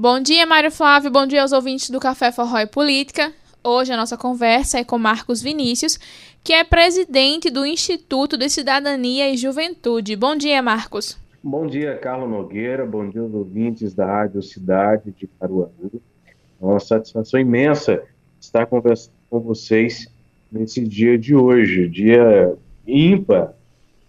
[0.00, 1.10] Bom dia, Mário Flávio.
[1.10, 3.34] Bom dia aos ouvintes do Café Forró e Política.
[3.62, 5.98] Hoje a nossa conversa é com Marcos Vinícius,
[6.42, 10.16] que é presidente do Instituto de Cidadania e Juventude.
[10.16, 11.18] Bom dia, Marcos.
[11.42, 12.86] Bom dia, Carlos Nogueira.
[12.86, 15.92] Bom dia aos ouvintes da Rádio Cidade de Caruaru.
[15.92, 18.02] É uma satisfação imensa
[18.40, 20.10] estar conversando com vocês
[20.50, 22.54] nesse dia de hoje, dia
[22.86, 23.52] ímpar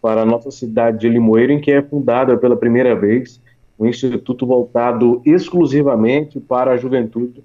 [0.00, 3.40] para a nossa cidade de Limoeiro, em que é fundada pela primeira vez
[3.80, 7.42] um instituto voltado exclusivamente para a juventude,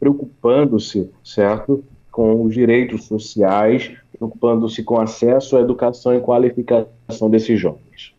[0.00, 8.12] preocupando-se, certo, com os direitos sociais, preocupando-se com acesso à educação e qualificação desses jovens.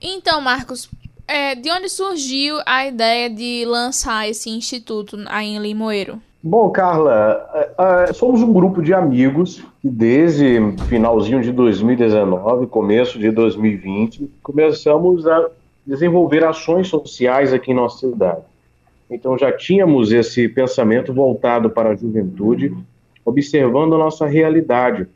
[0.00, 0.88] Então, Marcos,
[1.26, 6.20] é, de onde surgiu a ideia de lançar esse instituto aí em Limoeiro?
[6.40, 13.18] Bom, Carla, é, é, somos um grupo de amigos que desde finalzinho de 2019, começo
[13.18, 15.50] de 2020, começamos a
[15.88, 18.42] desenvolver ações sociais aqui em nossa cidade.
[19.10, 22.76] Então já tínhamos esse pensamento voltado para a juventude,
[23.24, 25.08] observando a nossa realidade.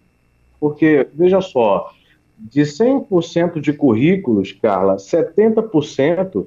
[0.58, 1.92] Porque, veja só,
[2.38, 6.46] de 100% de currículos, Carla, 70%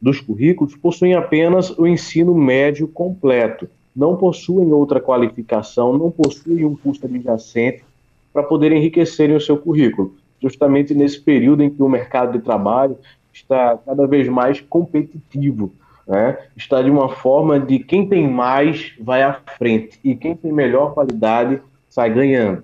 [0.00, 6.74] dos currículos possuem apenas o ensino médio completo, não possuem outra qualificação, não possuem um
[6.74, 7.84] custo adjacente
[8.32, 10.14] para poder enriquecerem o seu currículo.
[10.40, 12.96] Justamente nesse período em que o mercado de trabalho
[13.38, 15.72] está cada vez mais competitivo.
[16.06, 16.38] Né?
[16.56, 20.94] Está de uma forma de quem tem mais vai à frente e quem tem melhor
[20.94, 22.62] qualidade sai ganhando.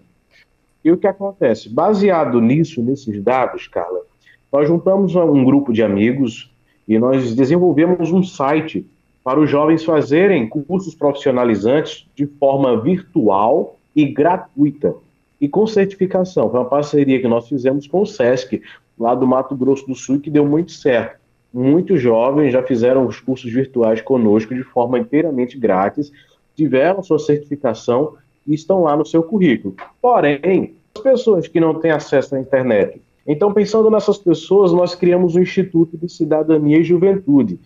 [0.85, 1.69] E o que acontece?
[1.69, 4.01] Baseado nisso, nesses dados, Carla,
[4.53, 6.51] nós juntamos um grupo de amigos
[6.87, 8.87] e nós desenvolvemos um site
[9.23, 14.95] para os jovens fazerem cursos profissionalizantes de forma virtual e gratuita
[15.41, 16.51] e com certificação.
[16.51, 18.63] Foi uma parceria que nós fizemos com o SESC,
[18.99, 21.19] lá do Mato Grosso do Sul, que deu muito certo.
[21.53, 26.13] Muitos jovens já fizeram os cursos virtuais conosco de forma inteiramente grátis,
[26.57, 28.15] tiveram sua certificação
[28.47, 29.75] e estão lá no seu currículo.
[30.01, 33.01] Porém, as pessoas que não têm acesso à internet.
[33.27, 37.59] Então, pensando nessas pessoas, nós criamos o Instituto de Cidadania e Juventude.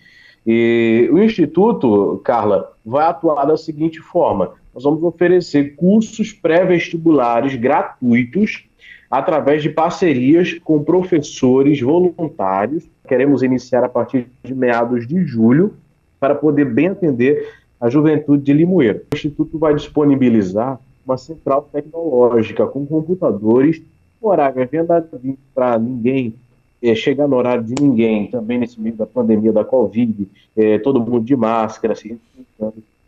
[0.46, 8.67] E o Instituto, Carla, vai atuar da seguinte forma: nós vamos oferecer cursos pré-vestibulares gratuitos
[9.10, 12.84] através de parcerias com professores voluntários.
[13.06, 15.74] Queremos iniciar a partir de meados de julho
[16.20, 17.48] para poder bem atender
[17.80, 19.02] a juventude de Limoeiro.
[19.12, 23.80] O Instituto vai disponibilizar uma central tecnológica com computadores,
[24.20, 25.08] horário agenda
[25.54, 26.34] para ninguém
[26.82, 31.00] é, chegar no horário de ninguém, também nesse meio da pandemia da Covid, é, todo
[31.00, 32.18] mundo de máscara, se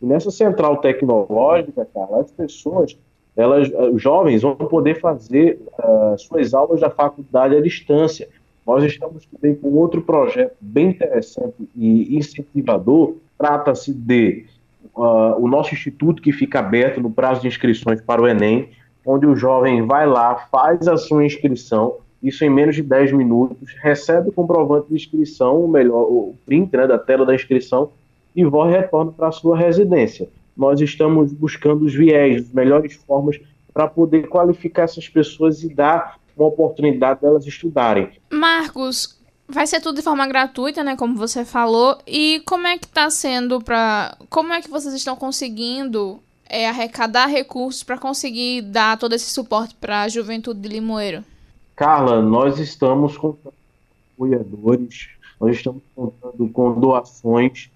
[0.01, 1.87] E nessa central tecnológica,
[2.19, 2.97] as pessoas
[3.35, 8.27] elas, os jovens vão poder fazer uh, suas aulas da faculdade à distância.
[8.65, 13.15] Nós estamos também com outro projeto bem interessante e incentivador.
[13.37, 14.45] Trata-se de
[14.95, 18.69] uh, o nosso instituto que fica aberto no prazo de inscrições para o Enem,
[19.05, 23.73] onde o jovem vai lá, faz a sua inscrição, isso em menos de 10 minutos,
[23.81, 27.89] recebe o comprovante de inscrição, o melhor, o print né, da tela da inscrição,
[28.35, 30.29] e e retorna para a sua residência
[30.61, 33.39] nós estamos buscando os viés, as melhores formas
[33.73, 38.11] para poder qualificar essas pessoas e dar uma oportunidade delas estudarem.
[38.29, 39.19] Marcos,
[39.49, 41.97] vai ser tudo de forma gratuita, né, como você falou.
[42.05, 47.25] E como é que está sendo para, como é que vocês estão conseguindo é, arrecadar
[47.25, 51.23] recursos para conseguir dar todo esse suporte para a juventude de Limoeiro?
[51.75, 53.35] Carla, nós estamos com
[54.15, 57.71] apoiadores, nós estamos contando com doações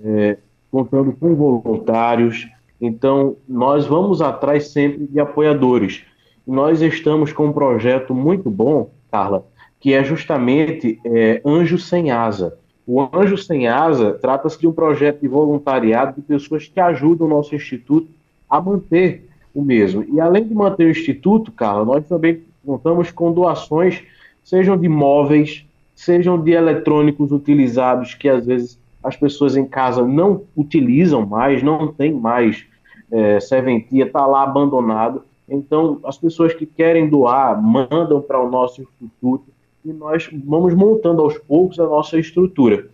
[0.00, 0.38] é,
[0.74, 2.48] contando com voluntários.
[2.80, 6.02] Então, nós vamos atrás sempre de apoiadores.
[6.44, 9.46] Nós estamos com um projeto muito bom, Carla,
[9.78, 12.58] que é justamente é, Anjo Sem Asa.
[12.84, 17.30] O Anjo Sem Asa trata-se de um projeto de voluntariado de pessoas que ajudam o
[17.30, 18.08] nosso instituto
[18.50, 20.04] a manter o mesmo.
[20.12, 24.02] E além de manter o instituto, Carla, nós também contamos com doações,
[24.42, 25.64] sejam de móveis,
[25.94, 31.88] sejam de eletrônicos utilizados que às vezes as pessoas em casa não utilizam mais, não
[31.88, 32.64] tem mais
[33.12, 35.22] é, serventia, está lá abandonado.
[35.48, 39.44] Então, as pessoas que querem doar mandam para o nosso instituto
[39.84, 42.88] e nós vamos montando aos poucos a nossa estrutura.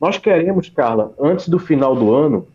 [0.00, 2.46] Nós queremos, Carla, antes do final do ano,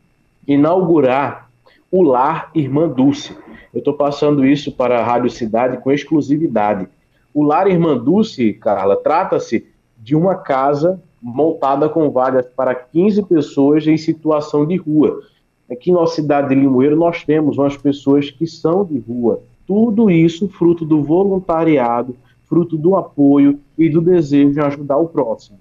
[0.47, 1.49] inaugurar
[1.91, 3.37] o Lar Irmã Dulce.
[3.73, 6.87] Eu estou passando isso para a Rádio Cidade com exclusividade.
[7.33, 9.67] O Lar Irmã Dulce, Carla, trata-se
[9.97, 15.21] de uma casa montada com vagas para 15 pessoas em situação de rua.
[15.69, 19.41] Aqui na cidade de Limoeiro nós temos umas pessoas que são de rua.
[19.65, 22.15] Tudo isso fruto do voluntariado,
[22.45, 25.59] fruto do apoio e do desejo de ajudar o próximo.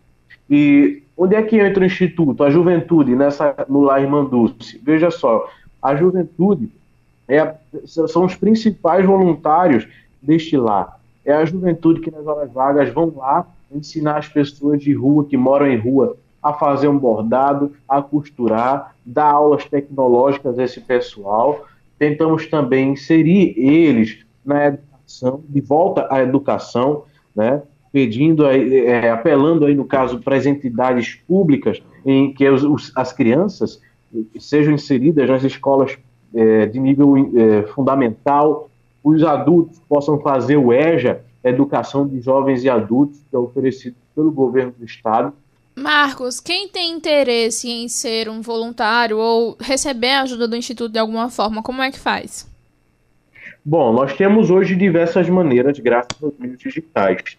[0.49, 2.45] E onde é que entra o Instituto?
[2.45, 4.81] A juventude nessa, no Lar Irmanduce.
[4.83, 5.49] Veja só,
[5.83, 6.71] a juventude
[7.29, 7.55] é,
[7.85, 9.89] são os principais voluntários
[10.23, 11.01] deste lar.
[11.25, 15.37] É a juventude que nas horas vagas vão lá ensinar as pessoas de rua, que
[15.37, 21.65] moram em rua, a fazer um bordado, a costurar, dar aulas tecnológicas a esse pessoal.
[21.99, 27.05] Tentamos também inserir eles na educação, de volta à educação,
[27.35, 27.63] né?
[27.93, 33.13] pedindo, é, apelando aí no caso para as entidades públicas em que os, os, as
[33.13, 33.81] crianças
[34.39, 35.97] sejam inseridas nas escolas
[36.35, 38.69] é, de nível é, fundamental,
[39.03, 44.31] os adultos possam fazer o EJA, Educação de Jovens e Adultos, que é oferecido pelo
[44.31, 45.33] governo do Estado.
[45.77, 50.99] Marcos, quem tem interesse em ser um voluntário ou receber a ajuda do Instituto de
[50.99, 52.51] alguma forma, como é que faz?
[53.63, 57.37] Bom, nós temos hoje diversas maneiras, graças aos meios digitais.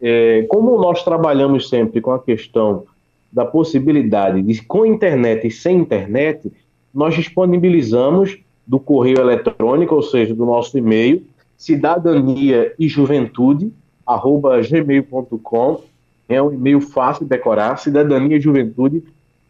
[0.00, 2.84] É, como nós trabalhamos sempre com a questão
[3.30, 6.50] da possibilidade de, com internet e sem internet,
[6.92, 11.22] nós disponibilizamos do correio eletrônico, ou seja, do nosso e-mail,
[11.58, 13.70] cidadania e juventude,
[14.06, 15.82] arroba gmail.com.
[16.28, 19.02] É um e-mail fácil de decorar, cidadania e juventude,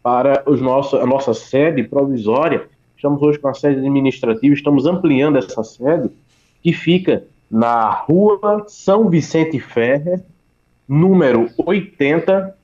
[0.02, 2.66] para os nosso, a nossa sede provisória.
[2.96, 6.10] Estamos hoje com a sede administrativa, estamos ampliando essa sede
[6.62, 10.22] que fica na rua São Vicente Ferrer,
[10.88, 12.56] número 80,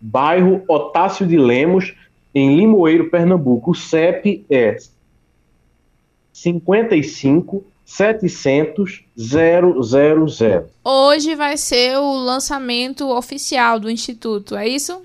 [0.00, 1.94] bairro Otácio de Lemos,
[2.34, 3.72] em Limoeiro, Pernambuco.
[3.72, 4.76] O CEP é
[6.32, 9.80] 55 700 000.
[10.82, 15.02] Hoje vai ser o lançamento oficial do Instituto, é isso?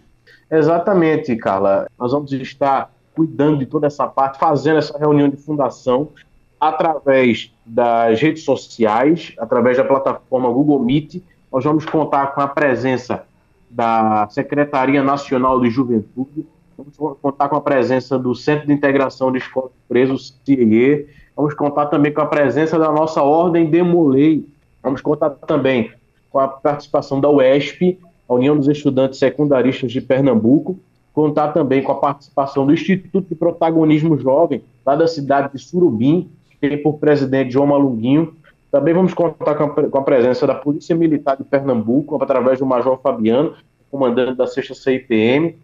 [0.49, 1.87] Exatamente, Carla.
[1.99, 6.09] Nós vamos estar cuidando de toda essa parte, fazendo essa reunião de fundação
[6.59, 11.23] através das redes sociais, através da plataforma Google Meet.
[11.51, 13.23] Nós vamos contar com a presença
[13.69, 16.45] da Secretaria Nacional de Juventude,
[16.77, 21.87] vamos contar com a presença do Centro de Integração de Escolas Presos, CIE, vamos contar
[21.87, 24.47] também com a presença da nossa Ordem Demolei,
[24.81, 25.91] vamos contar também
[26.29, 30.79] com a participação da UESP, a União dos Estudantes Secundaristas de Pernambuco,
[31.13, 36.29] contar também com a participação do Instituto de Protagonismo Jovem, lá da cidade de Surubim,
[36.59, 38.35] tem por presidente João Malunguinho.
[38.71, 42.65] Também vamos contar com a, com a, presença da Polícia Militar de Pernambuco, através do
[42.65, 43.55] Major Fabiano,
[43.89, 45.55] comandante da 6 CIPM,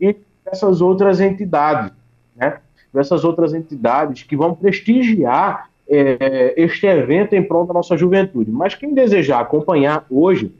[0.00, 1.92] e essas outras entidades,
[2.34, 2.58] né?
[2.94, 8.50] Essas outras entidades que vão prestigiar é, este evento em prol da nossa juventude.
[8.50, 10.52] Mas quem desejar acompanhar hoje,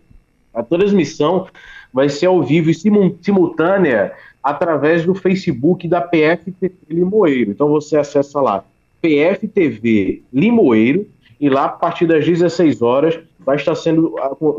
[0.54, 1.46] a transmissão
[1.92, 2.74] vai ser ao vivo e
[3.22, 4.12] simultânea
[4.42, 7.50] através do Facebook da PFTP Limoeiro.
[7.50, 8.64] Então você acessa lá
[9.00, 11.06] PFTV Limoeiro,
[11.40, 14.14] e lá a partir das 16 horas vai estar sendo,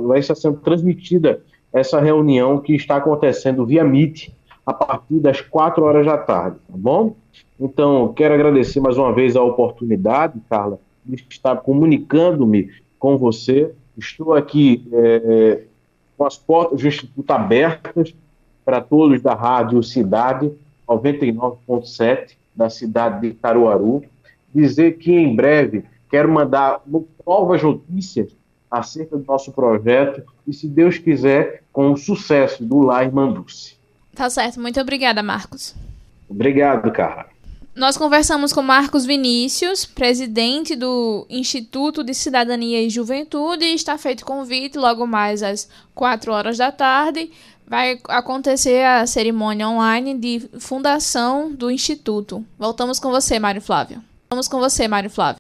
[0.08, 1.42] vai estar sendo transmitida
[1.72, 4.30] essa reunião que está acontecendo via Meet
[4.66, 7.16] a partir das 4 horas da tarde, tá bom?
[7.60, 13.72] Então, quero agradecer mais uma vez a oportunidade, Carla, de estar comunicando-me com você.
[13.98, 15.64] Estou aqui é,
[16.18, 18.16] com as portas do Instituto abertas
[18.64, 20.52] para todos da Rádio Cidade
[20.88, 24.04] 99.7 da cidade de Caruaru
[24.54, 26.82] dizer que em breve quero mandar
[27.26, 28.36] novas notícias
[28.70, 33.78] acerca do nosso projeto e, se Deus quiser, com o sucesso do Lar Manduce.
[34.16, 34.60] Tá certo.
[34.60, 35.76] Muito obrigada, Marcos.
[36.30, 37.28] Obrigado, Carla.
[37.76, 44.26] Nós conversamos com Marcos Vinícius, presidente do Instituto de Cidadania e Juventude, e está feito
[44.26, 47.32] convite logo mais às 4 horas da tarde.
[47.66, 52.44] Vai acontecer a cerimônia online de fundação do Instituto.
[52.58, 54.02] Voltamos com você, Mário Flávio.
[54.32, 55.39] Vamos com você, Mário Flávio.